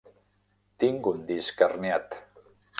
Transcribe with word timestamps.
Tinc 0.85 1.11
un 1.13 1.21
disc 1.29 1.63
herniat. 1.69 2.21